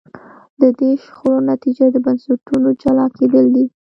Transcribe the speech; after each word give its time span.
د 0.61 0.63
دې 0.79 0.91
شخړو 1.03 1.35
نتیجه 1.51 1.85
د 1.91 1.97
بنسټونو 2.05 2.69
جلا 2.81 3.05
کېدل 3.17 3.45
دي. 3.55 3.65